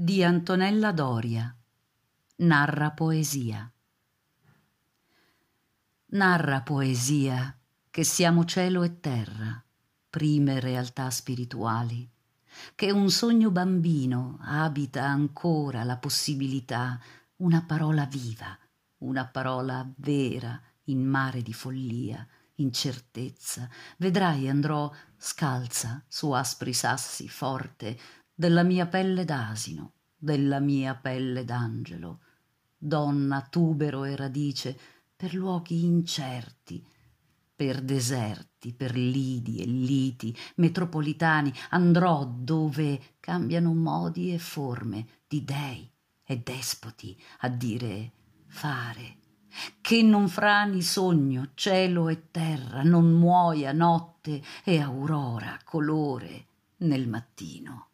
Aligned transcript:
di 0.00 0.22
Antonella 0.22 0.92
Doria. 0.92 1.52
Narra 2.36 2.92
poesia. 2.92 3.68
Narra 6.10 6.60
poesia 6.60 7.58
che 7.90 8.04
siamo 8.04 8.44
cielo 8.44 8.84
e 8.84 9.00
terra, 9.00 9.60
prime 10.08 10.60
realtà 10.60 11.10
spirituali, 11.10 12.08
che 12.76 12.92
un 12.92 13.10
sogno 13.10 13.50
bambino 13.50 14.38
abita 14.42 15.04
ancora 15.04 15.82
la 15.82 15.96
possibilità, 15.96 17.00
una 17.38 17.64
parola 17.64 18.04
viva, 18.04 18.56
una 18.98 19.26
parola 19.26 19.84
vera 19.96 20.62
in 20.84 21.04
mare 21.04 21.42
di 21.42 21.52
follia, 21.52 22.24
incertezza. 22.54 23.68
Vedrai 23.96 24.48
andrò 24.48 24.94
scalza 25.16 26.04
su 26.06 26.30
aspri 26.30 26.72
sassi 26.72 27.28
forte 27.28 27.98
della 28.38 28.62
mia 28.62 28.86
pelle 28.86 29.24
d'asino, 29.24 29.94
della 30.16 30.60
mia 30.60 30.94
pelle 30.94 31.44
d'angelo, 31.44 32.20
donna 32.78 33.44
tubero 33.50 34.04
e 34.04 34.14
radice 34.14 34.78
per 35.16 35.34
luoghi 35.34 35.82
incerti, 35.82 36.86
per 37.56 37.82
deserti, 37.82 38.72
per 38.74 38.94
lidi 38.94 39.60
e 39.60 39.66
liti, 39.66 40.36
metropolitani, 40.54 41.52
andrò 41.70 42.24
dove 42.24 43.16
cambiano 43.18 43.74
modi 43.74 44.32
e 44.32 44.38
forme 44.38 45.04
di 45.26 45.42
dei 45.44 45.90
e 46.22 46.38
despoti 46.38 47.20
a 47.38 47.48
dire 47.48 48.12
fare, 48.46 49.16
che 49.80 50.00
non 50.02 50.28
frani 50.28 50.80
sogno, 50.80 51.48
cielo 51.54 52.08
e 52.08 52.30
terra, 52.30 52.84
non 52.84 53.10
muoia 53.10 53.72
notte 53.72 54.40
e 54.62 54.78
aurora 54.78 55.58
colore 55.64 56.46
nel 56.76 57.08
mattino. 57.08 57.86